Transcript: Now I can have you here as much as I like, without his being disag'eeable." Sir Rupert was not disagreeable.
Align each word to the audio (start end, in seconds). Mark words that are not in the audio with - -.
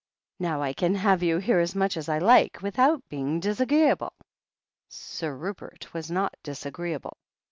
Now 0.39 0.63
I 0.63 0.73
can 0.73 0.95
have 0.95 1.21
you 1.21 1.37
here 1.37 1.59
as 1.59 1.75
much 1.75 1.95
as 1.95 2.09
I 2.09 2.17
like, 2.17 2.63
without 2.63 3.03
his 3.03 3.07
being 3.07 3.39
disag'eeable." 3.39 4.09
Sir 4.89 5.35
Rupert 5.35 5.93
was 5.93 6.09
not 6.09 6.33
disagreeable. 6.41 7.17